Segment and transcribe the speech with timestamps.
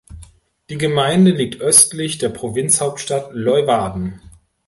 [0.71, 4.19] Die Gemeinde liegt östlich der Provinzhauptstadt Leeuwarden.